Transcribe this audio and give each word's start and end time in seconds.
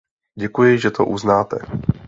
Děkuji, 0.35 0.77
že 0.77 0.91
to 0.91 1.05
uznáte. 1.05 1.57